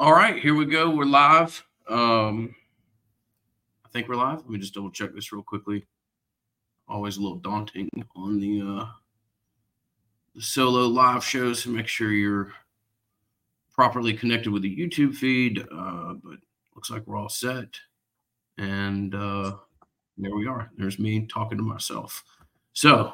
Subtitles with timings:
[0.00, 0.88] All right, here we go.
[0.88, 1.62] We're live.
[1.86, 2.54] Um,
[3.84, 4.38] I think we're live.
[4.38, 5.86] Let me just double check this real quickly.
[6.88, 8.86] Always a little daunting on the uh,
[10.34, 12.50] the solo live shows to make sure you're
[13.74, 15.58] properly connected with the YouTube feed.
[15.70, 16.38] Uh, but
[16.74, 17.68] looks like we're all set.
[18.56, 19.52] And uh,
[20.16, 20.70] there we are.
[20.78, 22.24] There's me talking to myself.
[22.72, 23.12] So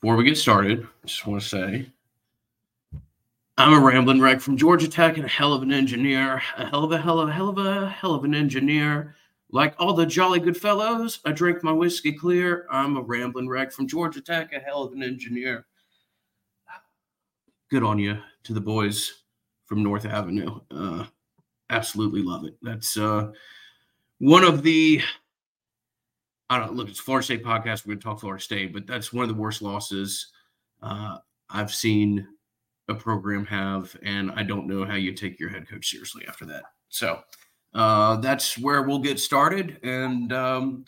[0.00, 1.92] before we get started, I just want to say
[3.58, 6.84] I'm a rambling wreck from Georgia Tech and a hell of an engineer, a hell
[6.84, 9.16] of a hell of a hell of a hell of an engineer.
[9.50, 12.68] Like all the jolly good fellows, I drink my whiskey clear.
[12.70, 15.66] I'm a rambling wreck from Georgia Tech, a hell of an engineer.
[17.68, 19.24] Good on you to the boys
[19.66, 20.60] from North Avenue.
[20.70, 21.06] Uh,
[21.68, 22.56] absolutely love it.
[22.62, 23.32] That's uh,
[24.18, 25.02] one of the
[26.48, 26.88] I don't know, look.
[26.88, 27.84] It's Florida State podcast.
[27.84, 30.28] We're going to talk Florida State, but that's one of the worst losses
[30.80, 31.18] uh,
[31.50, 32.24] I've seen
[32.88, 36.44] a program have, and I don't know how you take your head coach seriously after
[36.46, 36.64] that.
[36.88, 37.20] So
[37.74, 39.78] uh, that's where we'll get started.
[39.82, 40.84] And um,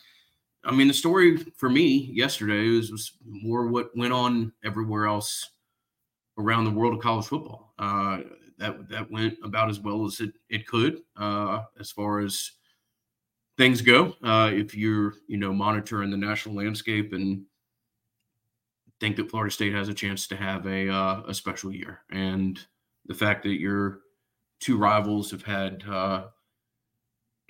[0.63, 5.49] I mean, the story for me yesterday was, was, more what went on everywhere else
[6.37, 7.73] around the world of college football.
[7.79, 8.19] Uh,
[8.57, 12.51] that that went about as well as it it could uh, as far as
[13.57, 14.15] things go.
[14.23, 17.43] Uh, if you're, you know, monitoring the national landscape and
[19.01, 22.57] think that Florida State has a chance to have a uh, a special year, and
[23.07, 24.01] the fact that your
[24.59, 26.25] two rivals have had uh,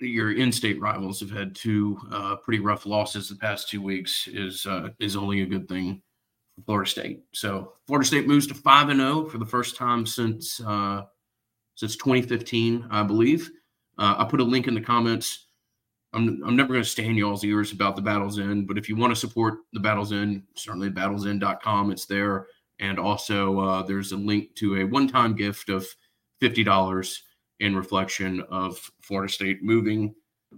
[0.00, 4.66] your in-state rivals have had two uh, pretty rough losses the past two weeks is
[4.66, 6.02] uh, is only a good thing
[6.56, 7.24] for Florida State.
[7.32, 11.02] So Florida State moves to five and zero oh for the first time since uh,
[11.74, 13.50] since 2015, I believe.
[13.98, 15.48] Uh, I put a link in the comments
[16.14, 18.88] I'm, I'm never going to stay in y'all's ears about the Battle's End, but if
[18.88, 22.48] you want to support the Battle's End, certainly battlesend.com, it's there.
[22.80, 25.86] And also, uh, there's a link to a one time gift of
[26.42, 27.18] $50
[27.60, 30.14] in reflection of Florida State moving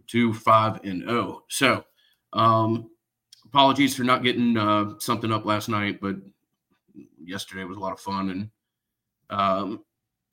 [0.08, 1.44] to 5 and 0.
[1.48, 1.84] So,
[2.32, 2.91] um,
[3.44, 6.16] apologies for not getting uh, something up last night, but
[7.22, 8.31] yesterday was a lot of fun.
[8.31, 8.50] And,
[9.31, 9.84] um,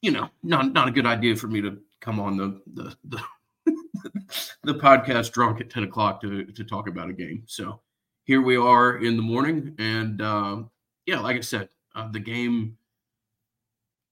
[0.02, 3.22] you know, not, not a good idea for me to come on the, the, the
[4.64, 7.44] the podcast drunk at 10 o'clock to, to talk about a game.
[7.48, 7.82] So
[8.24, 9.76] here we are in the morning.
[9.80, 10.64] And uh,
[11.06, 12.78] yeah, like I said, uh, the game,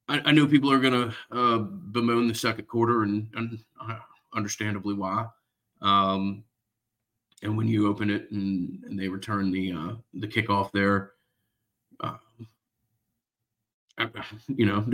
[0.08, 4.00] I, I know people are going to uh, bemoan the second quarter and, and uh,
[4.34, 5.26] understandably why.
[5.82, 6.44] Um,
[7.42, 11.12] and when you open it and, and they return the uh, the kickoff there,
[12.02, 12.18] uh,
[14.48, 14.86] you know,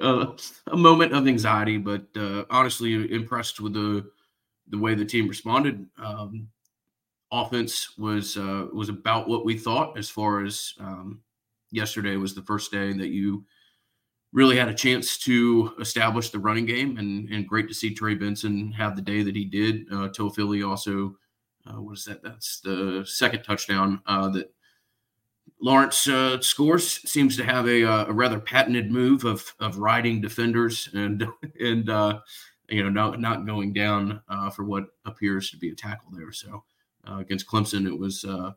[0.00, 0.36] a,
[0.72, 4.10] a, moment of anxiety, but uh, honestly impressed with the
[4.68, 5.86] the way the team responded.
[6.02, 6.48] Um,
[7.30, 9.98] offense was uh, was about what we thought.
[9.98, 11.20] As far as um,
[11.70, 13.44] yesterday was the first day that you
[14.32, 18.14] really had a chance to establish the running game, and and great to see Trey
[18.14, 19.86] Benson have the day that he did.
[19.92, 21.16] Uh, Philly, also,
[21.66, 22.22] uh, what is that?
[22.22, 24.52] That's the second touchdown uh, that
[25.60, 27.00] Lawrence uh, scores.
[27.08, 31.26] Seems to have a, uh, a, rather patented move of of riding defenders and
[31.60, 32.20] and uh,
[32.68, 36.32] you know, not, not going down uh, for what appears to be a tackle there.
[36.32, 36.64] So
[37.08, 38.52] uh, against Clemson, it was uh,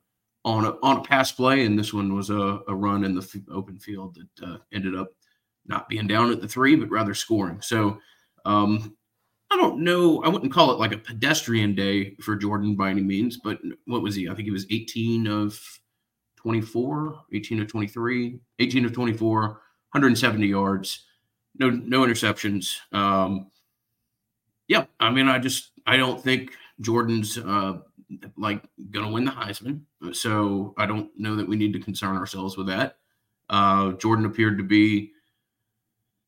[0.46, 3.22] on a on a pass play, and this one was a, a run in the
[3.22, 5.10] f- open field that ended up
[5.68, 7.62] not being down at the three, but rather scoring.
[7.62, 8.00] So
[8.46, 8.96] um,
[9.52, 10.24] I don't know.
[10.24, 14.02] I wouldn't call it like a pedestrian day for Jordan by any means, but what
[14.02, 14.30] was he?
[14.30, 15.60] I think he was 18 of
[16.46, 21.06] 24, 18 of 23, 18 of 24, 170 yards,
[21.58, 22.78] no no interceptions.
[22.92, 23.50] Um,
[24.68, 26.52] yeah, I mean, I just I don't think
[26.82, 27.80] Jordan's uh,
[28.38, 28.62] like
[28.92, 32.58] going to win the Heisman, so I don't know that we need to concern ourselves
[32.58, 33.00] with that.
[33.50, 35.14] Uh, Jordan appeared to be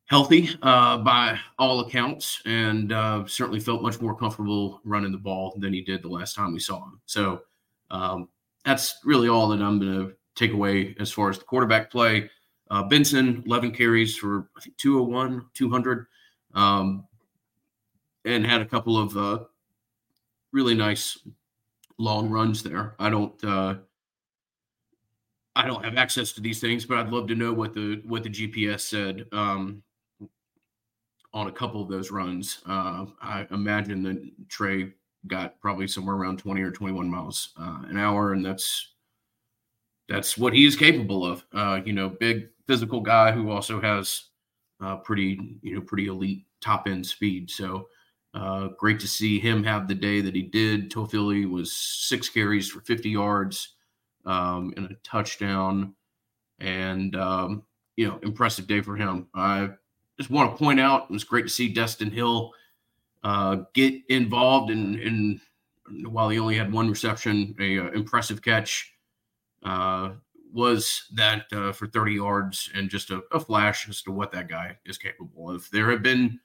[0.06, 5.54] healthy uh, by all accounts, and uh, certainly felt much more comfortable running the ball
[5.60, 7.00] than he did the last time we saw him.
[7.06, 7.44] So
[7.92, 8.30] um,
[8.68, 12.30] that's really all that I'm going to take away as far as the quarterback play.
[12.70, 16.06] Uh, Benson, 11 carries for I think 201, 200.
[16.54, 17.08] Um,
[18.26, 19.46] and had a couple of uh,
[20.52, 21.18] really nice
[21.98, 22.94] long runs there.
[23.00, 23.76] I don't uh,
[25.56, 28.24] I don't have access to these things, but I'd love to know what the what
[28.24, 29.82] the GPS said um,
[31.34, 32.60] on a couple of those runs.
[32.68, 34.92] Uh, I imagine that Trey
[35.26, 38.94] got probably somewhere around 20 or 21 miles uh, an hour, and that's
[40.08, 41.46] that's what he is capable of.
[41.54, 44.26] Uh, you know, big physical guy who also has
[44.82, 47.50] uh, pretty you know pretty elite top end speed.
[47.50, 47.88] So
[48.34, 50.92] uh, great to see him have the day that he did.
[50.92, 53.76] Toafili was six carries for 50 yards
[54.26, 55.96] um, and a touchdown,
[56.60, 57.64] and um,
[57.96, 59.28] you know, impressive day for him.
[59.34, 59.70] I
[60.18, 62.54] just want to point out it was great to see Destyn Hill
[63.24, 65.42] uh, get involved and in,
[65.90, 68.94] in, while he only had one reception, a uh, impressive catch
[69.64, 70.12] uh,
[70.54, 74.50] was that uh, for 30 yards and just a, a, flash as to what that
[74.50, 75.70] guy is capable of.
[75.72, 76.40] There have been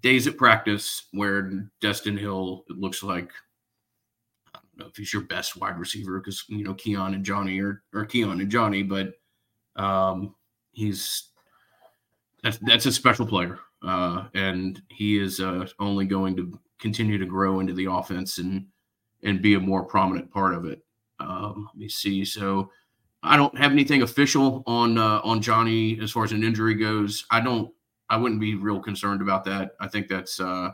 [0.00, 3.30] days at practice where Destyn Hill it looks like
[4.54, 7.60] I don't know if he's your best wide receiver because you know Keon and Johnny
[7.60, 9.14] or or Keon and Johnny, but
[9.76, 10.34] um,
[10.72, 11.30] he's
[12.42, 17.26] that's that's a special player, uh, and he is uh, only going to continue to
[17.26, 18.66] grow into the offense and
[19.22, 20.84] and be a more prominent part of it.
[21.18, 22.24] Um, let me see.
[22.24, 22.70] So
[23.22, 27.24] I don't have anything official on uh, on Johnny as far as an injury goes.
[27.30, 27.72] I don't.
[28.10, 29.72] I wouldn't be real concerned about that.
[29.80, 30.38] I think that's.
[30.38, 30.70] Uh,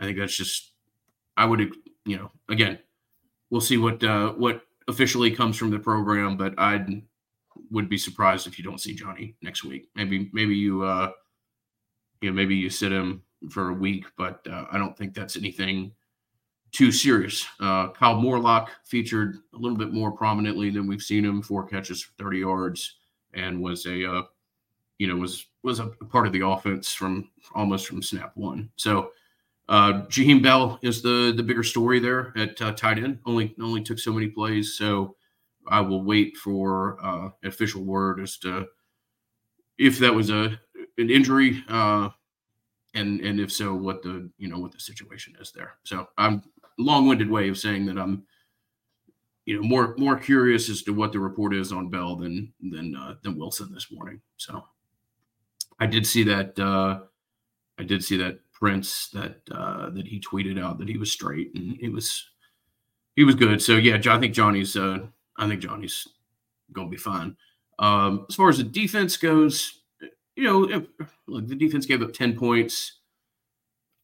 [0.00, 0.72] I think that's just.
[1.36, 1.60] I would.
[2.04, 2.32] You know.
[2.48, 2.78] Again,
[3.50, 6.84] we'll see what uh, what officially comes from the program, but I
[7.70, 9.88] would be surprised if you don't see Johnny next week.
[9.94, 10.82] Maybe maybe you.
[10.82, 11.12] Uh,
[12.22, 15.36] you know, maybe you sit him for a week, but uh, I don't think that's
[15.36, 15.92] anything
[16.70, 17.46] too serious.
[17.60, 21.42] Uh, Kyle Morlock featured a little bit more prominently than we've seen him.
[21.42, 22.96] Four catches for 30 yards,
[23.34, 24.22] and was a uh,
[24.98, 28.70] you know was was a part of the offense from almost from snap one.
[28.76, 29.10] So
[29.68, 33.18] uh, Jaheim Bell is the the bigger story there at uh, tight end.
[33.26, 35.16] Only only took so many plays, so
[35.68, 38.66] I will wait for uh, official word as to
[39.78, 40.58] if that was a
[40.98, 41.64] an injury.
[41.68, 42.10] Uh,
[42.94, 45.74] and and if so, what the you know what the situation is there.
[45.84, 46.42] So I'm
[46.78, 48.24] long-winded way of saying that I'm,
[49.46, 52.94] you know, more more curious as to what the report is on Bell than than
[52.94, 54.20] uh, than Wilson this morning.
[54.36, 54.64] So
[55.78, 57.00] I did see that uh,
[57.78, 61.52] I did see that Prince that uh, that he tweeted out that he was straight
[61.54, 62.24] and he was
[63.16, 63.62] he was good.
[63.62, 64.98] So yeah, I think Johnny's uh,
[65.36, 66.06] I think Johnny's
[66.72, 67.36] gonna be fine.
[67.78, 69.81] Um, as far as the defense goes,
[70.36, 70.86] you know,
[71.26, 73.00] look, the defense gave up ten points.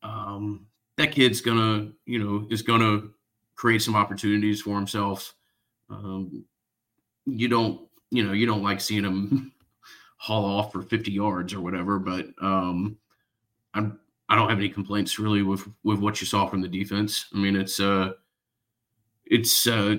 [0.03, 0.67] Um,
[0.97, 3.03] that kid's gonna, you know, is gonna
[3.55, 5.35] create some opportunities for himself.
[5.91, 6.45] Um,
[7.27, 9.53] you don't, you know, you don't like seeing him
[10.17, 12.97] haul off for 50 yards or whatever, but um,
[13.75, 13.99] I'm
[14.29, 17.27] I don't have any complaints really with with what you saw from the defense.
[17.35, 18.13] I mean, it's uh
[19.25, 19.97] it's uh,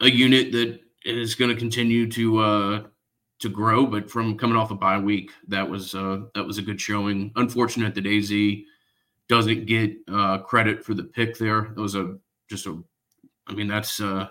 [0.00, 2.82] a unit that is going to continue to uh
[3.40, 6.62] to grow, but from coming off a bye week, that was uh that was a
[6.62, 7.32] good showing.
[7.36, 8.32] Unfortunate that AZ
[9.28, 11.66] doesn't get uh, credit for the pick there.
[11.66, 12.16] It was a
[12.48, 12.82] just a,
[13.46, 14.28] I mean that's uh,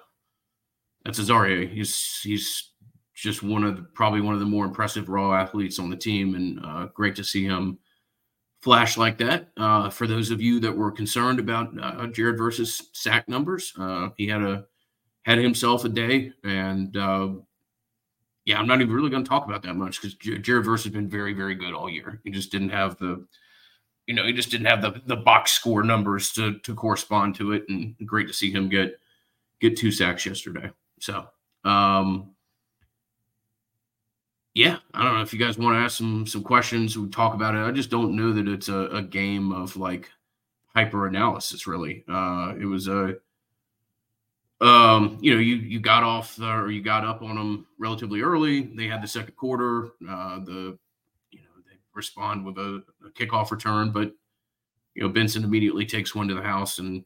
[1.03, 1.71] that's Azareye'h.
[1.71, 2.71] He's he's
[3.15, 6.35] just one of the, probably one of the more impressive raw athletes on the team,
[6.35, 7.79] and uh, great to see him
[8.61, 9.49] flash like that.
[9.57, 14.09] Uh, for those of you that were concerned about uh, Jared Verse's sack numbers, uh,
[14.17, 14.65] he had a
[15.23, 17.29] had himself a day, and uh,
[18.45, 20.91] yeah, I'm not even really going to talk about that much because Jared Verse has
[20.91, 22.19] been very very good all year.
[22.23, 23.25] He just didn't have the
[24.07, 27.53] you know, he just didn't have the the box score numbers to to correspond to
[27.53, 27.63] it.
[27.69, 28.99] And great to see him get
[29.59, 30.69] get two sacks yesterday.
[30.99, 31.25] So
[31.63, 32.31] um
[34.55, 37.33] yeah, I don't know if you guys want to ask some some questions, we talk
[37.33, 37.59] about it.
[37.59, 40.11] I just don't know that it's a, a game of like
[40.75, 42.03] hyper analysis really.
[42.09, 43.15] Uh it was a
[44.63, 48.61] um, you know, you you got off or you got up on them relatively early.
[48.61, 49.91] They had the second quarter.
[50.09, 50.77] Uh, the
[51.31, 54.13] you know they respond with a, a kickoff return, but
[54.95, 57.03] you know Benson immediately takes one to the house and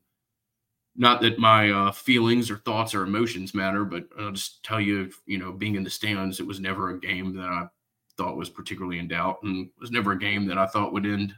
[0.96, 5.12] not that my uh, feelings or thoughts or emotions matter, but I'll just tell you,
[5.28, 7.68] you know, being in the stands, it was never a game that I
[8.18, 11.34] thought was particularly in doubt, and was never a game that I thought would end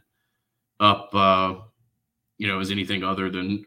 [0.80, 1.56] up, uh,
[2.38, 3.66] you know, as anything other than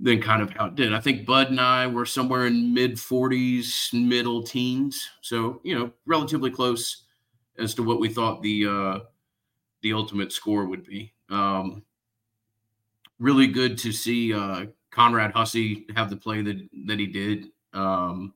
[0.00, 0.94] than kind of how it did.
[0.94, 5.92] I think Bud and I were somewhere in mid 40s, middle teens, so you know,
[6.06, 7.04] relatively close
[7.58, 8.98] as to what we thought the uh,
[9.82, 11.12] the ultimate score would be.
[11.28, 11.82] Um,
[13.18, 17.48] really good to see uh, Conrad Hussey have the play that that he did.
[17.72, 18.34] Um,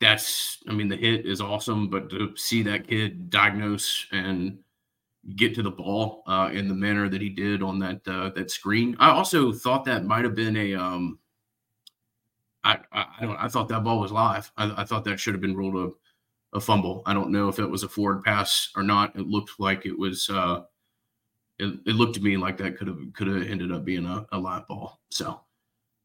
[0.00, 4.58] that's, I mean, the hit is awesome, but to see that kid diagnose and
[5.36, 8.50] get to the ball uh, in the manner that he did on that uh, that
[8.50, 10.74] screen, I also thought that might have been a.
[10.74, 11.18] Um,
[12.62, 13.36] I, I, don't.
[13.36, 14.50] I thought that ball was live.
[14.56, 15.92] I, I thought that should have been ruled a
[16.54, 17.02] a fumble.
[17.04, 19.14] I don't know if it was a forward pass or not.
[19.16, 20.30] It looked like it was.
[20.30, 20.62] Uh,
[21.58, 24.26] it, it looked to me like that could have could have ended up being a,
[24.32, 25.00] a live ball.
[25.10, 25.40] So,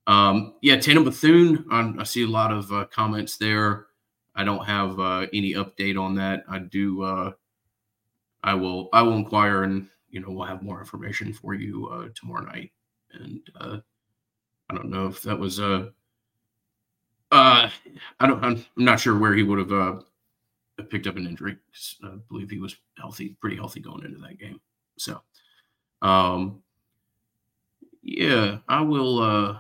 [0.08, 1.66] um, yeah, Tatum Bethune.
[1.72, 3.88] I, I, see a lot of uh, comments there.
[4.36, 6.44] I don't have uh, any update on that.
[6.50, 7.02] I do.
[7.04, 7.32] Uh,
[8.43, 8.89] I will.
[8.93, 12.72] I will inquire, and you know, we'll have more information for you uh, tomorrow night.
[13.13, 13.77] And uh,
[14.69, 15.91] I don't know if that was a.
[17.31, 17.69] Uh,
[18.19, 18.43] I don't.
[18.43, 20.00] I'm not sure where he would have uh,
[20.89, 21.58] picked up an injury.
[22.03, 24.60] I believe he was healthy, pretty healthy going into that game.
[24.98, 25.22] So,
[26.01, 26.62] um,
[28.01, 29.19] yeah, I will.
[29.19, 29.58] Uh,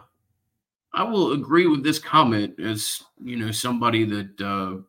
[0.93, 4.81] I will agree with this comment as you know somebody that uh,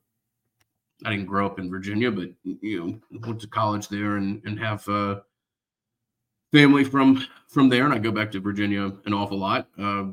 [1.05, 4.59] I didn't grow up in Virginia, but you know went to college there and and
[4.59, 5.21] have uh,
[6.53, 9.69] family from from there, and I go back to Virginia an awful lot.
[9.79, 10.07] Uh,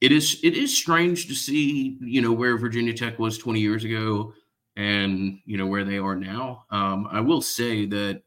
[0.00, 3.84] it is it is strange to see you know where Virginia Tech was 20 years
[3.84, 4.34] ago
[4.76, 6.64] and you know where they are now.
[6.70, 8.22] Um, I will say that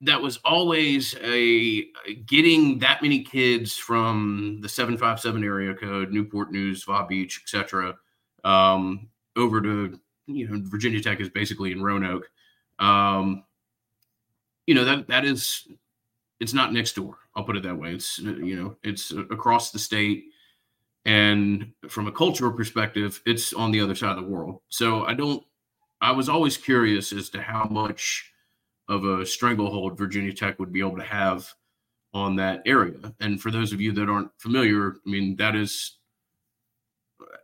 [0.00, 1.86] that was always a
[2.26, 7.96] getting that many kids from the 757 area code, Newport News, Va Beach, etc.,
[8.44, 9.08] um,
[9.38, 12.30] over to you know Virginia Tech is basically in Roanoke.
[12.78, 13.44] Um,
[14.66, 15.66] you know that that is
[16.40, 17.16] it's not next door.
[17.34, 17.92] I'll put it that way.
[17.94, 20.24] It's you know it's across the state,
[21.04, 24.60] and from a cultural perspective, it's on the other side of the world.
[24.68, 25.42] So I don't.
[26.00, 28.30] I was always curious as to how much
[28.88, 31.52] of a stranglehold Virginia Tech would be able to have
[32.14, 33.14] on that area.
[33.20, 35.98] And for those of you that aren't familiar, I mean, that is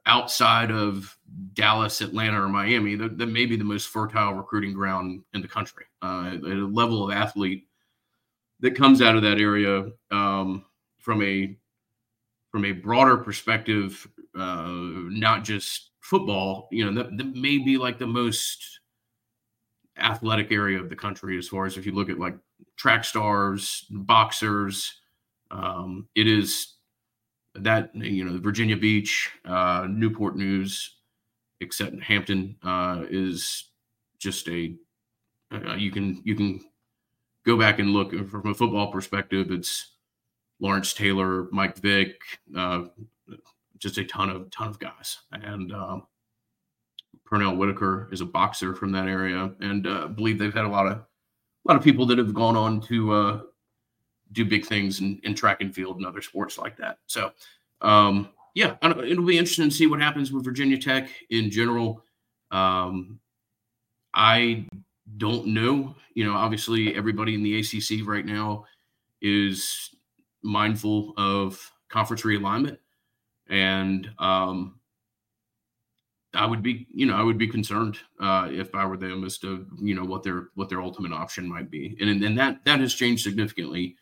[0.07, 1.17] outside of
[1.55, 5.49] Dallas, Atlanta, or Miami, that, that may be the most fertile recruiting ground in the
[5.49, 5.85] country.
[6.03, 7.67] Uh, a level of athlete
[8.61, 10.65] that comes out of that area um,
[10.99, 11.57] from a
[12.51, 14.07] from a broader perspective,
[14.39, 16.69] uh, not just football.
[16.71, 18.81] You know, that, that may be like the most
[19.99, 22.37] athletic area of the country as far as if you look at like
[22.77, 25.01] track stars, boxers.
[25.51, 26.75] Um, it is
[27.57, 30.97] that you know Virginia Beach, uh, Newport News,
[31.65, 33.71] except Hampton uh, is
[34.19, 34.77] just a
[35.51, 36.61] uh, you can you can
[37.45, 39.51] go back and look from a football perspective.
[39.51, 39.93] It's
[40.61, 42.21] Lawrence Taylor, Mike Vick,
[42.57, 42.85] uh,
[43.79, 46.07] just a ton of ton of guys, and um,
[47.29, 50.87] Pernell Whitaker is a boxer from that area, and uh, believe they've had a lot
[50.87, 51.07] of a
[51.67, 53.41] lot of people that have gone on to uh,
[54.33, 56.99] do big things in, in, track and field and other sports like that.
[57.07, 57.33] So,
[57.81, 62.05] um, yeah, it'll be interesting to see what happens with Virginia Tech in general.
[62.53, 63.19] Um,
[64.15, 64.67] I
[65.17, 65.97] don't know.
[66.15, 68.65] You know, obviously, everybody in the ACC right now
[69.21, 69.91] is
[70.43, 72.79] mindful of conference realignment,
[73.49, 74.79] and um,
[76.33, 79.39] I would be, you know, I would be concerned uh, if I were them as
[79.39, 82.79] to, you know, what their what their ultimate option might be, and and that that
[82.79, 83.97] has changed significantly.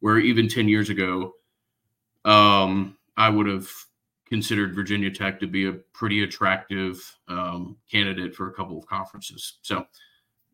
[0.00, 1.32] Where even ten years ago,
[2.26, 3.70] um, I would have
[4.34, 9.58] considered Virginia Tech to be a pretty attractive um, candidate for a couple of conferences.
[9.62, 9.86] So,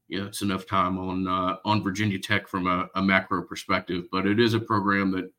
[0.06, 4.26] yeah, it's enough time on uh, on Virginia Tech from a, a macro perspective, but
[4.26, 5.32] it is a program that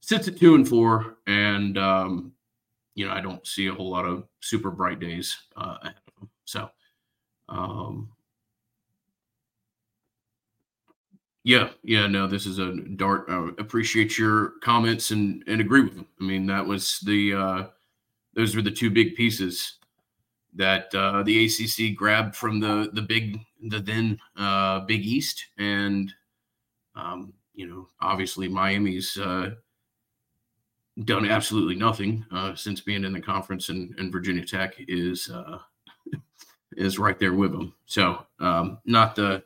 [0.00, 2.32] sits at two and four, and um,
[2.94, 6.14] you know, I don't see a whole lot of super bright days uh, ahead of
[6.20, 6.30] them.
[6.46, 6.70] So,
[7.50, 8.08] um,
[11.48, 13.24] yeah, yeah, no, this is a dart.
[13.26, 16.06] I appreciate your comments and and agree with them.
[16.20, 17.66] I mean, that was the uh,
[18.34, 19.78] those were the two big pieces
[20.52, 26.12] that uh, the ACC grabbed from the the big the then uh, Big East, and
[26.94, 29.52] um, you know, obviously Miami's uh,
[31.04, 35.56] done absolutely nothing uh, since being in the conference, and, and Virginia Tech is uh,
[36.76, 37.72] is right there with them.
[37.86, 39.44] So um, not the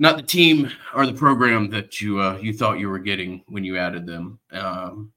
[0.00, 3.62] not the team or the program that you uh, you thought you were getting when
[3.62, 4.40] you added them.
[4.50, 5.12] Um,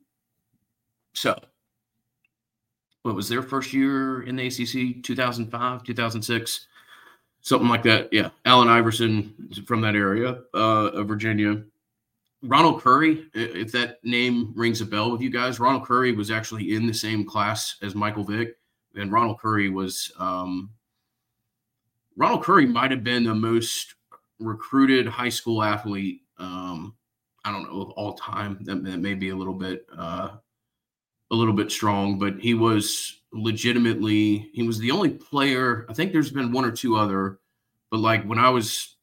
[1.13, 1.35] so
[3.01, 5.03] what was their first year in the ACC?
[5.03, 6.67] 2005, 2006,
[7.41, 8.13] something like that.
[8.13, 11.63] Yeah, Allen Iverson from that area uh, of Virginia
[12.43, 16.75] Ronald Curry, if that name rings a bell with you guys, Ronald Curry was actually
[16.75, 18.57] in the same class as Michael Vick,
[18.95, 20.69] and Ronald Curry was um,
[22.17, 23.95] Ronald Curry might have been the most
[24.43, 26.21] recruited high school athlete.
[26.37, 26.95] Um,
[27.45, 28.57] I don't know of all time.
[28.61, 30.29] That, that may be a little bit uh,
[31.31, 35.85] a little bit strong, but he was legitimately he was the only player.
[35.89, 37.39] I think there's been one or two other,
[37.91, 38.95] but like when I was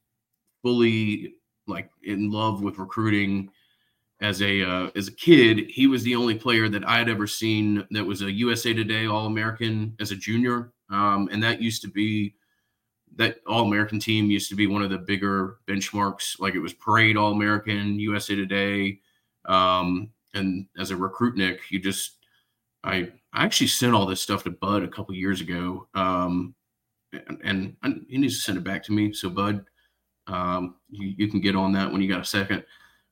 [0.62, 1.35] fully
[1.66, 3.50] like in love with recruiting
[4.20, 5.70] as a uh, as a kid.
[5.70, 9.06] He was the only player that I had ever seen that was a USA Today
[9.06, 12.35] All American as a junior, um, and that used to be
[13.17, 16.38] that All American team used to be one of the bigger benchmarks.
[16.40, 19.00] Like it was Parade All American, USA Today,
[19.47, 22.19] um, and as a recruit, Nick, you just
[22.85, 25.88] I I actually sent all this stuff to Bud a couple years ago.
[25.95, 26.55] Um,
[27.43, 29.12] and, and, he needs to send it back to me.
[29.12, 29.64] So, Bud,
[30.26, 32.64] um, you, you, can get on that when you got a second.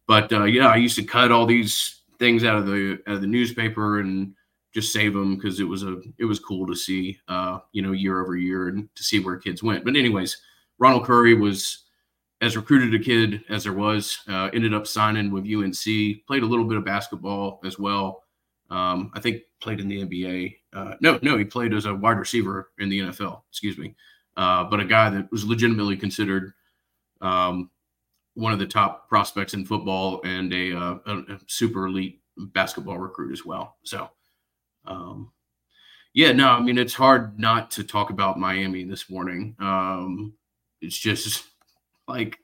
[0.06, 3.20] But uh, yeah, I used to cut all these things out of the out of
[3.20, 4.34] the newspaper and
[4.74, 7.92] just save them because it was a it was cool to see uh, you know
[7.92, 9.84] year over year and to see where kids went.
[9.84, 10.36] But anyways,
[10.78, 11.84] Ronald Curry was
[12.40, 14.18] as recruited a kid as there was.
[14.28, 16.26] Uh, ended up signing with UNC.
[16.26, 18.24] Played a little bit of basketball as well.
[18.70, 20.56] Um, I think played in the NBA.
[20.72, 23.42] Uh, no, no, he played as a wide receiver in the NFL.
[23.50, 23.94] Excuse me.
[24.36, 26.52] Uh, but a guy that was legitimately considered
[27.20, 27.70] um,
[28.34, 32.98] one of the top prospects in football and a, uh, a, a super elite basketball
[32.98, 33.76] recruit as well.
[33.82, 34.08] So,
[34.88, 35.32] um,
[36.14, 39.54] yeah, no, I mean it's hard not to talk about Miami this morning.
[39.60, 40.34] Um,
[40.80, 41.44] it's just
[42.08, 42.38] like,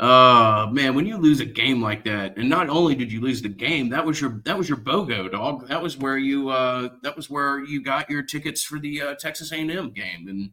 [0.00, 3.42] uh, man, when you lose a game like that, and not only did you lose
[3.42, 5.68] the game, that was your that was your BOGO dog.
[5.68, 9.14] That was where you uh, that was where you got your tickets for the uh,
[9.14, 10.50] Texas A&M game, and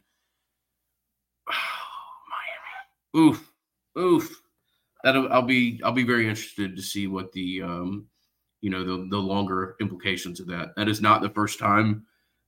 [1.50, 1.54] oh,
[3.16, 3.52] Miami, oof,
[3.98, 4.42] oof.
[5.04, 8.08] That I'll be I'll be very interested to see what the um,
[8.62, 10.76] you know the the longer implications of that.
[10.76, 12.06] That is not the first time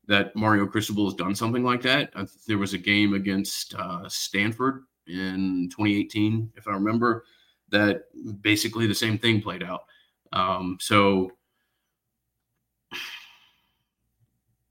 [0.08, 2.12] that Mario Cristobal has done something like that.
[2.48, 7.24] There was a game against uh, Stanford in 2018, if I remember,
[7.70, 8.04] that
[8.42, 9.86] basically the same thing played out.
[10.34, 11.32] Um, so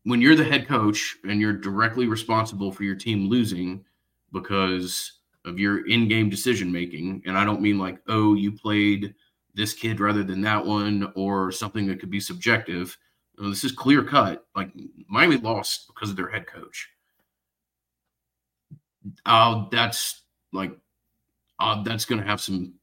[0.05, 3.85] when you're the head coach and you're directly responsible for your team losing
[4.33, 9.15] because of your in-game decision making, and I don't mean like, oh, you played
[9.55, 12.97] this kid rather than that one, or something that could be subjective.
[13.39, 14.47] this is clear cut.
[14.55, 14.73] Like
[15.09, 16.89] Miami lost because of their head coach.
[19.25, 20.73] Uh, that's like
[21.59, 22.75] uh, that's going to have some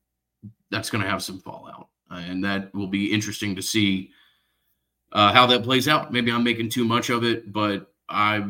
[0.69, 4.11] that's going to have some fallout, uh, and that will be interesting to see
[5.13, 6.11] uh, how that plays out.
[6.11, 8.45] Maybe I'm making too much of it, but I,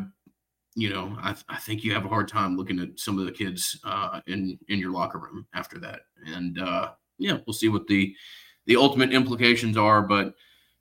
[0.74, 3.32] you know, I, I think you have a hard time looking at some of the
[3.32, 7.86] kids uh, in in your locker room after that, and uh, yeah, we'll see what
[7.86, 8.14] the
[8.66, 10.34] the ultimate implications are, but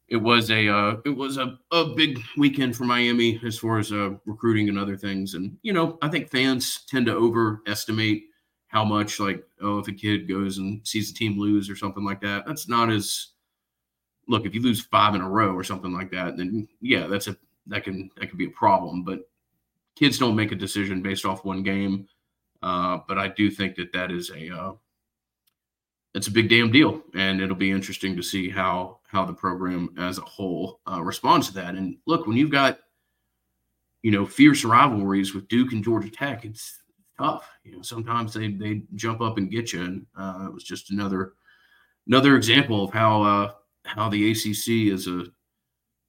[0.07, 3.91] it was a uh, it was a, a big weekend for Miami as far as
[3.91, 5.33] uh, recruiting and other things.
[5.33, 8.25] And you know, I think fans tend to overestimate
[8.67, 12.05] how much like oh if a kid goes and sees the team lose or something
[12.05, 12.45] like that.
[12.45, 13.27] That's not as
[14.27, 17.27] look if you lose five in a row or something like that, then yeah, that's
[17.27, 19.03] a that can that can be a problem.
[19.03, 19.29] But
[19.95, 22.07] kids don't make a decision based off one game.
[22.63, 24.71] Uh, but I do think that that is a uh,
[26.17, 29.93] it's a big damn deal, and it'll be interesting to see how how the program
[29.99, 31.75] as a whole uh, responds to that.
[31.75, 32.79] And look, when you've got
[34.01, 36.81] you know fierce rivalries with Duke and Georgia Tech, it's
[37.19, 37.47] tough.
[37.63, 40.89] You know, sometimes they they jump up and get you, and uh, it was just
[40.89, 41.33] another
[42.07, 43.51] another example of how uh,
[43.83, 45.25] how the ACC is a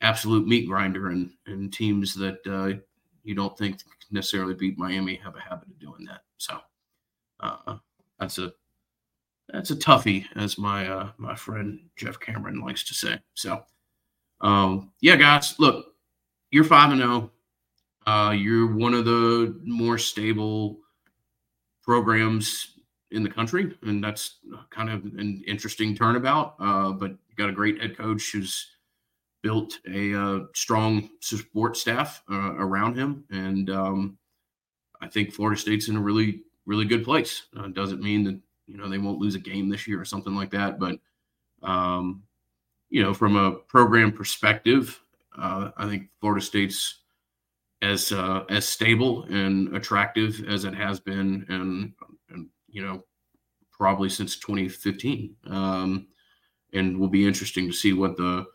[0.01, 2.81] absolute meat grinder, and and teams that uh,
[3.25, 6.23] you don't think necessarily beat Miami have a habit of doing that.
[6.39, 6.59] So
[7.41, 7.77] uh,
[8.19, 8.55] that's a
[9.53, 13.19] that's a toughie, as my uh, my friend Jeff Cameron likes to say.
[13.35, 13.65] So,
[14.41, 15.87] um, yeah, guys, look,
[16.51, 17.31] you're five and zero.
[18.07, 18.13] Oh.
[18.13, 20.79] Uh, you're one of the more stable
[21.83, 22.79] programs
[23.11, 24.39] in the country, and that's
[24.71, 26.55] kind of an interesting turnabout.
[26.59, 28.67] Uh, but you got a great head coach who's
[29.43, 34.19] built a uh, strong support staff uh, around him, and um,
[35.01, 37.47] I think Florida State's in a really really good place.
[37.59, 40.35] Uh, doesn't mean that you know they won't lose a game this year or something
[40.35, 40.79] like that.
[40.79, 40.99] But
[41.63, 42.23] um,
[42.91, 45.01] you know, from a program perspective,
[45.37, 47.01] uh, I think Florida State's
[47.83, 51.93] as uh, as stable and attractive as it has been, and,
[52.31, 53.05] and you know,
[53.73, 55.35] probably since 2015.
[55.49, 56.07] Um,
[56.75, 58.47] and will be interesting to see what the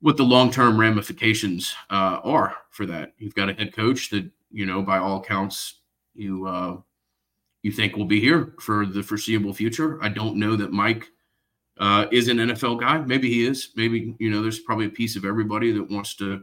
[0.00, 3.12] what the long term ramifications uh, are for that.
[3.18, 5.80] You've got a head coach that you know, by all accounts,
[6.14, 6.76] you uh,
[7.62, 10.02] you think will be here for the foreseeable future.
[10.02, 11.08] I don't know that Mike
[11.78, 12.98] uh, is an NFL guy.
[12.98, 13.70] Maybe he is.
[13.76, 16.42] Maybe you know there's probably a piece of everybody that wants to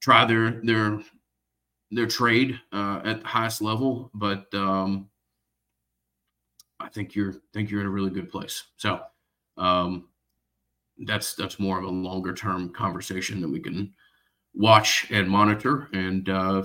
[0.00, 1.00] try their their
[1.90, 4.10] their trade uh, at the highest level.
[4.14, 5.08] But um,
[6.78, 8.64] I think you're think you're in a really good place.
[8.76, 9.00] So
[9.56, 10.08] um,
[10.98, 13.92] that's that's more of a longer term conversation that we can
[14.54, 16.64] watch and monitor and uh,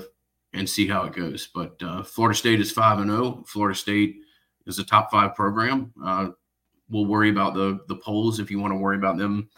[0.55, 1.47] and see how it goes.
[1.53, 3.23] But uh, Florida State is five and zero.
[3.23, 3.43] Oh.
[3.45, 4.21] Florida State
[4.65, 5.93] is a top five program.
[6.03, 6.29] Uh,
[6.89, 9.49] we'll worry about the the polls if you want to worry about them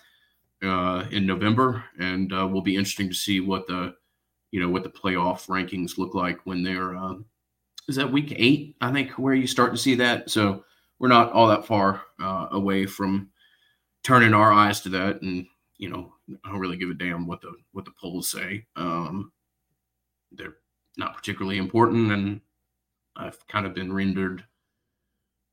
[0.63, 3.95] uh, in November, and uh, will be interesting to see what the
[4.51, 7.15] you know what the playoff rankings look like when they're uh,
[7.87, 10.29] is that week eight I think where you start to see that.
[10.29, 10.63] So
[10.99, 13.29] we're not all that far uh, away from
[14.03, 15.45] turning our eyes to that, and
[15.77, 18.65] you know I don't really give a damn what the what the polls say.
[18.75, 19.31] Um,
[20.31, 20.57] they're
[20.97, 22.41] not particularly important, and
[23.15, 24.43] I've kind of been rendered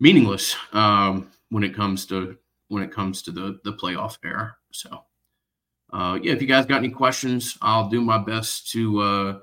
[0.00, 2.36] meaningless um, when it comes to
[2.68, 4.56] when it comes to the the playoff era.
[4.72, 5.04] So,
[5.92, 9.38] uh, yeah, if you guys got any questions, I'll do my best to uh,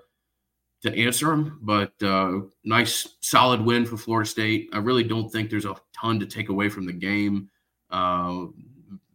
[0.84, 1.60] to answer them.
[1.62, 4.70] But uh, nice, solid win for Florida State.
[4.74, 7.50] I really don't think there's a ton to take away from the game.
[7.90, 8.46] Uh,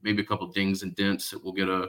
[0.02, 1.88] maybe a couple dings and dents that we'll get a,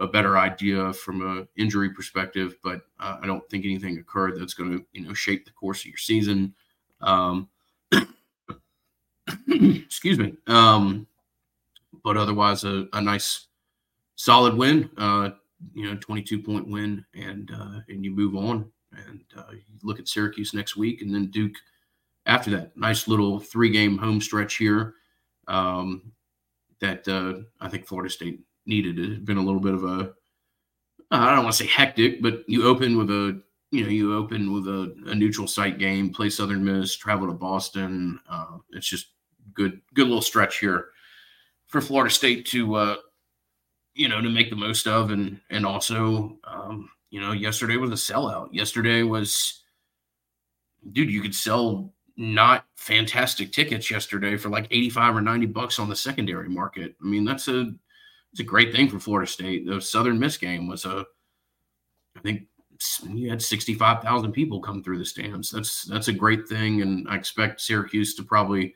[0.00, 2.56] a better idea from a injury perspective.
[2.64, 5.80] But uh, I don't think anything occurred that's going to you know shape the course
[5.80, 6.54] of your season.
[7.00, 7.48] Um,
[9.48, 10.34] excuse me.
[10.46, 11.06] Um,
[12.02, 13.46] but otherwise, a, a nice,
[14.16, 14.90] solid win.
[14.96, 15.30] Uh,
[15.74, 19.98] you know, 22 point win, and uh, and you move on and uh, you look
[19.98, 21.56] at Syracuse next week, and then Duke
[22.26, 22.76] after that.
[22.76, 24.94] Nice little three game home stretch here
[25.48, 26.12] um,
[26.80, 28.98] that uh, I think Florida State needed.
[28.98, 30.12] It had been a little bit of a
[31.10, 34.52] I don't want to say hectic, but you open with a you know you open
[34.52, 38.20] with a, a neutral site game, play Southern Miss, travel to Boston.
[38.28, 39.08] Uh, it's just
[39.54, 40.88] good good little stretch here
[41.66, 42.96] for Florida State to uh,
[43.94, 47.90] you know to make the most of, and and also um, you know, yesterday was
[47.90, 48.48] a sellout.
[48.52, 49.62] Yesterday was,
[50.92, 55.88] dude, you could sell not fantastic tickets yesterday for like 85 or 90 bucks on
[55.88, 56.94] the secondary market.
[57.02, 57.72] I mean, that's a
[58.32, 59.66] it's a great thing for Florida State.
[59.66, 61.04] The Southern Miss game was a
[62.16, 62.42] I think
[63.10, 65.50] you had 65,000 people come through the stands.
[65.50, 68.74] That's that's a great thing and I expect Syracuse to probably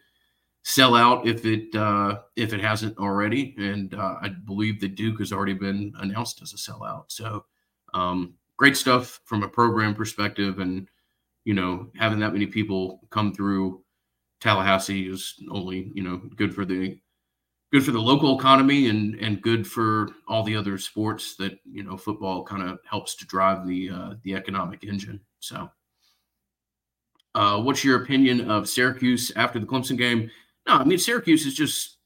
[0.62, 5.18] sell out if it uh, if it hasn't already and uh, I believe that Duke
[5.18, 7.04] has already been announced as a sellout.
[7.08, 7.44] So
[7.92, 10.88] um, great stuff from a program perspective, and
[11.44, 13.82] you know, having that many people come through
[14.40, 16.98] Tallahassee is only you know good for the
[17.74, 21.82] good for the local economy and and good for all the other sports that you
[21.82, 25.18] know football kind of helps to drive the uh, the economic engine.
[25.40, 25.68] So,
[27.34, 30.30] uh, what's your opinion of Syracuse after the Clemson game?
[30.68, 31.96] No, I mean Syracuse is just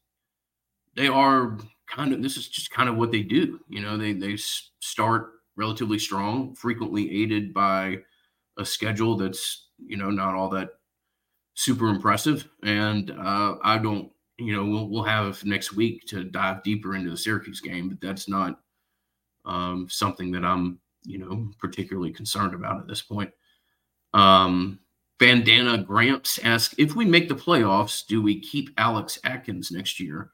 [0.95, 3.59] they are kind of this is just kind of what they do.
[3.69, 7.97] You know, they they start relatively strong, frequently aided by
[8.57, 10.69] a schedule that's you know not all that
[11.53, 12.49] super impressive.
[12.63, 17.09] And uh, I don't, you know, we'll we'll have next week to dive deeper into
[17.09, 18.59] the Syracuse game, but that's not
[19.45, 23.31] um, something that I'm you know particularly concerned about at this point.
[24.13, 24.79] Um,
[25.19, 30.31] Bandana Gramps asks if we make the playoffs, do we keep Alex Atkins next year?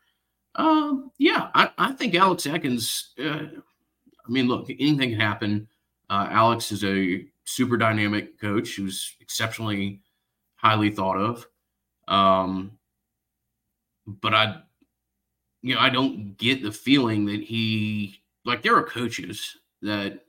[0.55, 3.13] Um, yeah, I, I think Alex Atkins.
[3.19, 3.47] Uh,
[4.27, 5.67] I mean, look, anything can happen.
[6.09, 10.01] Uh, Alex is a super dynamic coach who's exceptionally
[10.55, 11.47] highly thought of.
[12.07, 12.77] Um,
[14.07, 14.61] but I,
[15.61, 20.25] you know, I don't get the feeling that he like there are coaches that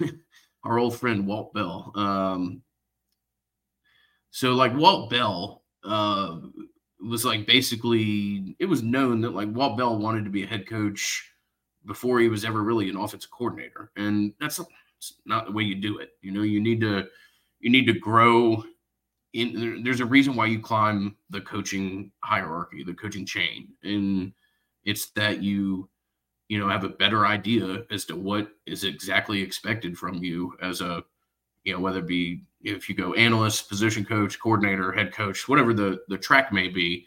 [0.64, 1.92] our old friend Walt Bell.
[1.94, 2.62] Um,
[4.30, 6.38] so like Walt Bell uh,
[7.00, 10.66] was like basically it was known that like Walt Bell wanted to be a head
[10.66, 11.30] coach
[11.86, 13.90] before he was ever really an offensive coordinator.
[13.96, 14.60] And that's
[15.26, 16.10] not the way you do it.
[16.22, 17.06] You know, you need to
[17.60, 18.64] you need to grow
[19.34, 23.68] in there's a reason why you climb the coaching hierarchy, the coaching chain.
[23.82, 24.32] And
[24.84, 25.88] it's that you
[26.48, 30.80] you know have a better idea as to what is exactly expected from you as
[30.80, 31.04] a
[31.64, 35.72] you know whether it be if you go analyst position coach coordinator head coach whatever
[35.72, 37.06] the the track may be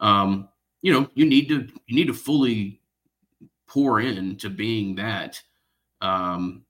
[0.00, 0.48] um
[0.82, 2.80] you know you need to you need to fully
[3.72, 5.40] pour into being that
[6.02, 6.64] um,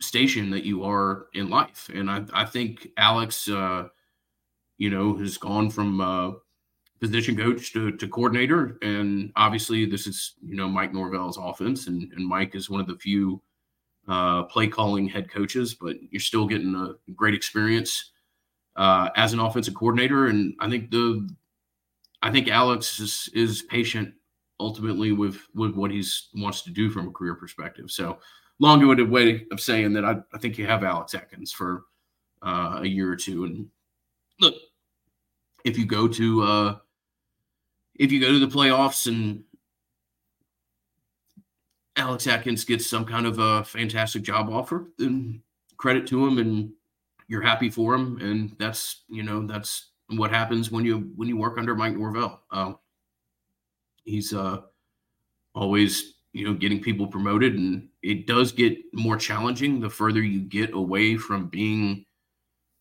[0.00, 1.90] station that you are in life.
[1.92, 3.88] And I, I think Alex, uh,
[4.78, 6.30] you know, has gone from uh,
[7.00, 8.78] position coach to, to coordinator.
[8.82, 11.86] And obviously, this is, you know, Mike Norvell's offense.
[11.86, 13.42] And, and Mike is one of the few
[14.08, 18.12] uh, play calling head coaches, but you're still getting a great experience
[18.76, 20.26] uh, as an offensive coordinator.
[20.26, 21.28] And I think the,
[22.22, 24.14] I think Alex is, is patient
[24.60, 27.90] ultimately with with what he's wants to do from a career perspective.
[27.92, 28.18] So
[28.58, 31.84] long-winded way of saying that I, I think you have Alex Atkins for
[32.42, 33.44] uh, a year or two.
[33.44, 33.68] And
[34.40, 34.54] look,
[35.68, 36.76] if you go to uh,
[37.94, 39.44] if you go to the playoffs and
[41.96, 45.42] Alex Atkins gets some kind of a fantastic job offer, then
[45.76, 46.72] credit to him and
[47.26, 48.18] you're happy for him.
[48.20, 52.40] And that's you know that's what happens when you when you work under Mike Norvell.
[52.50, 52.72] Uh,
[54.04, 54.62] he's uh,
[55.54, 60.40] always you know getting people promoted, and it does get more challenging the further you
[60.40, 62.04] get away from being.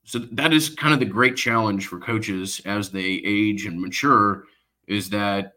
[0.07, 4.45] So that is kind of the great challenge for coaches as they age and mature,
[4.87, 5.51] is that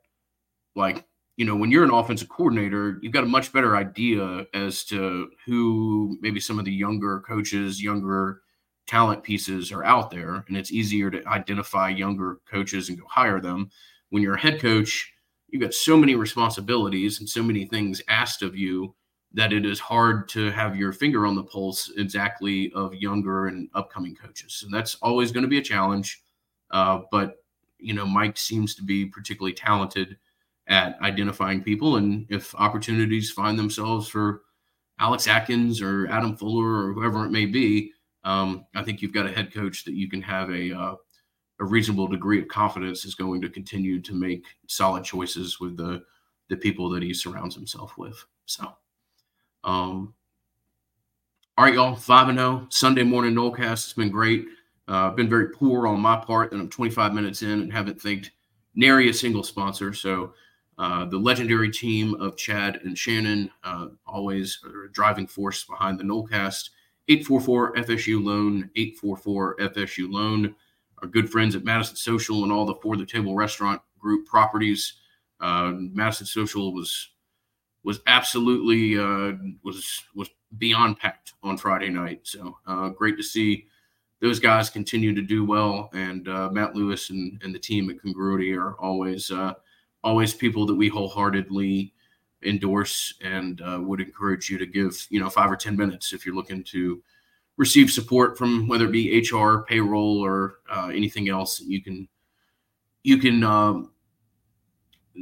[0.74, 4.84] like you know when you're an offensive coordinator, you've got a much better idea as
[4.86, 8.42] to who maybe some of the younger coaches, younger
[8.88, 13.40] talent pieces are out there, and it's easier to identify younger coaches and go hire
[13.40, 13.70] them.
[14.08, 15.12] When you're a head coach,
[15.48, 18.96] you've got so many responsibilities and so many things asked of you
[19.32, 23.68] that it is hard to have your finger on the pulse exactly of younger and
[23.74, 24.62] upcoming coaches.
[24.64, 26.22] And that's always going to be a challenge.
[26.70, 27.44] Uh, but,
[27.78, 30.16] you know, Mike seems to be particularly talented
[30.66, 31.96] at identifying people.
[31.96, 34.42] And if opportunities find themselves for
[34.98, 37.92] Alex Atkins or Adam Fuller or whoever it may be,
[38.24, 40.94] um, I think you've got a head coach that you can have a, uh,
[41.60, 46.02] a reasonable degree of confidence is going to continue to make solid choices with the
[46.48, 48.24] the people that he surrounds himself with.
[48.46, 48.72] So,
[49.64, 50.14] um,
[51.59, 53.73] all right, y'all, five and zero oh, Sunday morning Nolecast.
[53.73, 54.46] It's been great.
[54.88, 58.31] Uh, been very poor on my part, and I'm 25 minutes in and haven't thanked
[58.75, 59.92] nary a single sponsor.
[59.92, 60.33] So,
[60.79, 66.05] uh, the legendary team of Chad and Shannon, uh, always a driving force behind the
[66.05, 66.70] Nolecast.
[67.09, 70.55] 844 FSU Loan, 844 FSU Loan.
[71.03, 74.94] Our good friends at Madison Social and all the For the Table Restaurant Group properties.
[75.40, 77.10] Uh, Madison Social was
[77.82, 82.20] was absolutely uh, was was beyond packed on Friday night.
[82.24, 83.66] So uh, great to see
[84.20, 85.90] those guys continue to do well.
[85.94, 89.54] And uh, Matt Lewis and, and the team at Congruity are always uh,
[90.04, 91.92] always people that we wholeheartedly
[92.42, 96.24] endorse and uh, would encourage you to give you know five or ten minutes if
[96.24, 97.02] you're looking to
[97.56, 102.08] receive support from whether it be HR, payroll, or uh, anything else you can
[103.02, 103.90] you can um,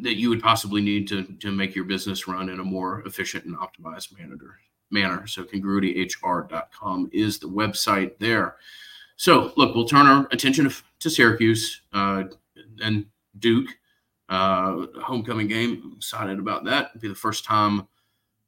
[0.03, 3.45] that you would possibly need to to make your business run in a more efficient
[3.45, 4.59] and optimized manner.
[4.91, 5.27] Manner.
[5.27, 8.57] So congruityhr.com is the website there.
[9.17, 12.25] So look, we'll turn our attention to Syracuse uh,
[12.83, 13.05] and
[13.39, 13.69] Duke
[14.29, 15.83] uh, homecoming game.
[15.85, 16.91] I'm excited about that.
[16.91, 17.87] It'll be the first time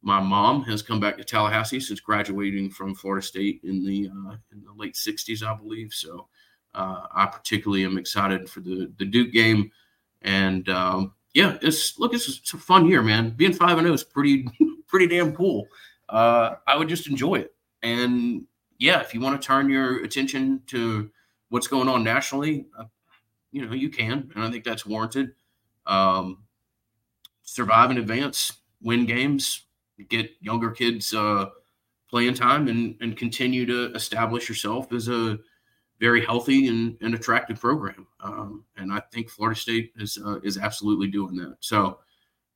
[0.03, 4.37] my mom has come back to Tallahassee since graduating from Florida State in the uh,
[4.53, 5.93] in the late '60s, I believe.
[5.93, 6.29] So
[6.75, 9.71] uh, I particularly am excited for the the Duke game,
[10.23, 13.31] and um, yeah, it's look, it's, it's, a fun year, man.
[13.31, 14.47] Being five and zero oh is pretty
[14.89, 15.67] pretty damn cool.
[16.09, 18.45] Uh, I would just enjoy it, and
[18.79, 21.11] yeah, if you want to turn your attention to
[21.51, 22.85] what's going on nationally, uh,
[23.53, 25.33] you know you can, and I think that's warranted.
[25.87, 26.39] Um,
[27.43, 29.65] survive and advance, win games,
[30.09, 31.47] get younger kids uh,
[32.09, 35.39] playing time and, and continue to establish yourself as a
[36.01, 38.07] very healthy and, and attractive program.
[38.21, 41.57] Um, and I think Florida State is uh, is absolutely doing that.
[41.61, 41.99] So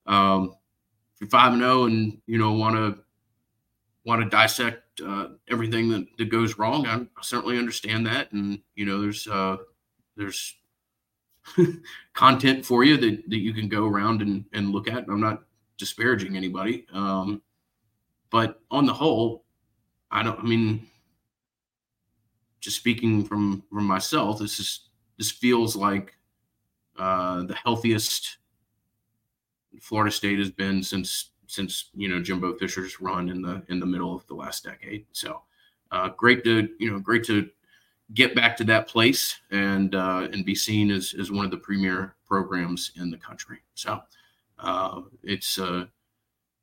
[0.06, 0.56] um,
[1.14, 2.98] if you're five and zero and you know want to
[4.04, 8.32] want to dissect uh, everything that, that goes wrong, I, certainly understand that.
[8.32, 9.58] And you know there's uh,
[10.16, 10.56] there's
[12.14, 15.04] content for you that, that you can go around and, and look at.
[15.08, 15.42] I'm not
[15.76, 16.86] disparaging anybody.
[16.92, 17.42] Um,
[18.30, 19.44] but on the whole,
[20.10, 20.38] I don't.
[20.38, 20.86] I mean,
[22.64, 26.16] just speaking from from myself, this is this feels like
[26.98, 28.38] uh, the healthiest
[29.80, 33.86] Florida State has been since since you know Jimbo Fisher's run in the in the
[33.86, 35.04] middle of the last decade.
[35.12, 35.42] So
[35.90, 37.50] uh, great to you know great to
[38.14, 41.58] get back to that place and uh, and be seen as as one of the
[41.58, 43.58] premier programs in the country.
[43.74, 44.00] So
[44.58, 45.84] uh, it's uh,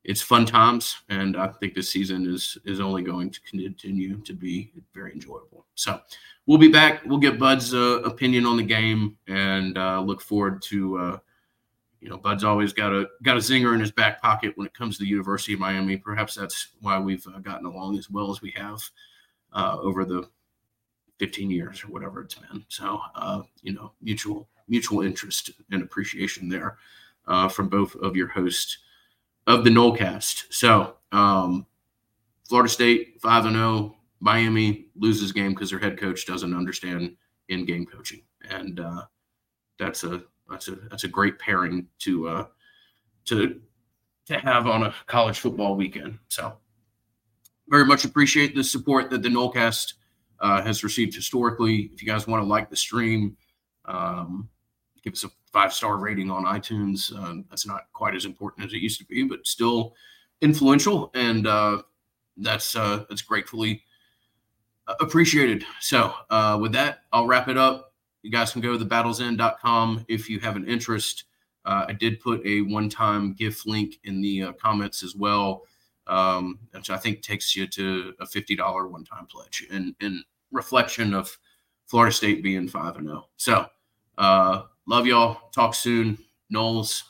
[0.03, 4.33] it's fun times, and I think this season is is only going to continue to
[4.33, 5.65] be very enjoyable.
[5.75, 5.99] So
[6.45, 7.05] we'll be back.
[7.05, 10.97] We'll get Bud's uh, opinion on the game, and uh, look forward to.
[10.97, 11.17] Uh,
[11.99, 14.73] you know, Bud's always got a got a zinger in his back pocket when it
[14.73, 15.97] comes to the University of Miami.
[15.97, 18.81] Perhaps that's why we've uh, gotten along as well as we have
[19.53, 20.27] over the
[21.19, 22.65] 15 years or whatever it's been.
[22.69, 22.99] So,
[23.61, 26.77] you know, mutual mutual interest and appreciation there
[27.27, 28.79] uh, from both of your hosts
[29.47, 30.45] of the Nolecast.
[30.51, 31.65] So, um,
[32.47, 37.15] Florida State 5 and 0, Miami loses game because their head coach doesn't understand
[37.49, 38.21] in-game coaching.
[38.49, 39.03] And uh,
[39.79, 42.45] that's a that's a that's a great pairing to uh,
[43.25, 43.61] to
[44.27, 46.19] to have on a college football weekend.
[46.27, 46.57] So
[47.67, 49.93] very much appreciate the support that the Nolecast
[50.39, 51.89] uh, has received historically.
[51.93, 53.37] If you guys want to like the stream,
[53.85, 54.49] um,
[55.03, 57.15] give us a five star rating on iTunes.
[57.15, 59.95] Um, that's not quite as important as it used to be, but still
[60.41, 61.81] influential, and uh,
[62.37, 63.83] that's uh, that's gratefully
[64.87, 65.65] uh, appreciated.
[65.79, 67.93] So uh, with that, I'll wrap it up.
[68.23, 71.25] You guys can go to thebattlesend.com if you have an interest.
[71.65, 75.63] Uh, I did put a one-time gift link in the uh, comments as well,
[76.07, 81.13] um, which I think takes you to a fifty dollar one-time pledge in in reflection
[81.13, 81.37] of
[81.87, 83.25] Florida State being five and zero.
[83.25, 83.29] Oh.
[83.37, 83.65] So.
[84.91, 85.37] Love y'all.
[85.53, 86.17] Talk soon.
[86.53, 87.03] Noles.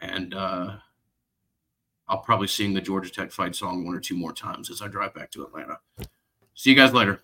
[0.00, 0.76] And uh,
[2.08, 4.88] I'll probably sing the Georgia Tech fight song one or two more times as I
[4.88, 5.78] drive back to Atlanta.
[6.54, 7.20] See you guys later.